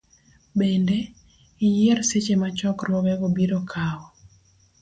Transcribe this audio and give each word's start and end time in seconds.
Bende, 0.59 0.97
iyier 1.67 1.99
seche 2.09 2.35
ma 2.41 2.49
chokruogego 2.57 3.27
biro 3.35 3.59
kawo. 3.71 4.05